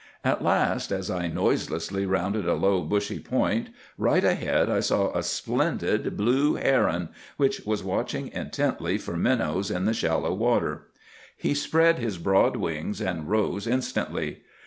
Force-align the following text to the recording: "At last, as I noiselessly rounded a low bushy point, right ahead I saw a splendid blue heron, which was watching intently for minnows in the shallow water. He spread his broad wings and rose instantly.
"At 0.23 0.43
last, 0.43 0.91
as 0.91 1.11
I 1.11 1.27
noiselessly 1.27 2.07
rounded 2.07 2.47
a 2.47 2.55
low 2.55 2.81
bushy 2.81 3.19
point, 3.19 3.69
right 3.99 4.23
ahead 4.23 4.67
I 4.67 4.79
saw 4.79 5.15
a 5.15 5.21
splendid 5.21 6.17
blue 6.17 6.55
heron, 6.55 7.09
which 7.37 7.59
was 7.67 7.83
watching 7.83 8.29
intently 8.29 8.97
for 8.97 9.15
minnows 9.15 9.69
in 9.69 9.85
the 9.85 9.93
shallow 9.93 10.33
water. 10.33 10.87
He 11.37 11.53
spread 11.53 11.99
his 11.99 12.17
broad 12.17 12.55
wings 12.55 12.99
and 12.99 13.29
rose 13.29 13.67
instantly. 13.67 14.41